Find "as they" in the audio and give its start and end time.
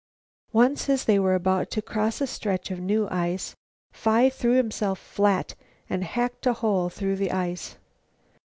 0.89-1.19